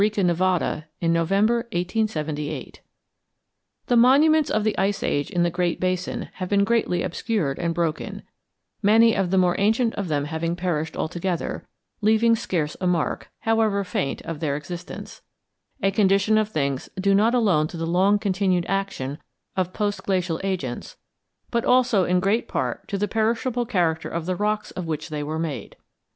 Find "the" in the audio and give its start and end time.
3.85-3.95, 4.63-4.75, 5.43-5.51, 9.29-9.37, 17.77-17.85, 22.97-23.07, 24.25-24.35